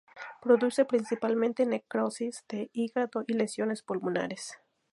Produce 0.41 0.83
principalmente 0.83 1.63
necrosis 1.67 2.43
de 2.49 2.71
hígado 2.73 3.23
y 3.27 3.33
lesiones 3.33 3.83
pulmonares. 3.83 4.57